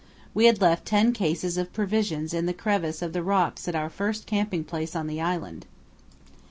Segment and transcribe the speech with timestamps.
[0.33, 3.87] We had left ten cases of provisions in the crevice of the rocks at our
[3.87, 5.67] first camping place on the island.